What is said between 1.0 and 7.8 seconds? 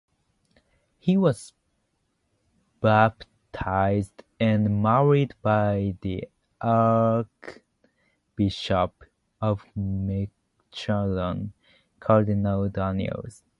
was baptised and married by the Archbishop